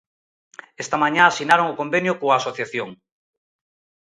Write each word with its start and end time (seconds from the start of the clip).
Esta 0.83 0.97
mañá 1.03 1.23
asinaron 1.25 1.67
o 1.69 1.77
convenio 1.79 2.17
coa 2.19 2.37
asociación. 2.41 2.89